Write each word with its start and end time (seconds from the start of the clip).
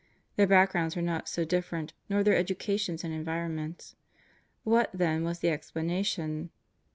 Their 0.35 0.47
backgrounds 0.47 0.95
were 0.95 1.03
not 1.03 1.29
so 1.29 1.45
different, 1.45 1.93
nor 2.09 2.23
their 2.23 2.33
edu 2.33 2.57
cations 2.57 3.03
and 3.03 3.13
environments. 3.13 3.95
What, 4.63 4.89
then, 4.91 5.23
was 5.23 5.41
the 5.41 5.49
explanation? 5.49 6.49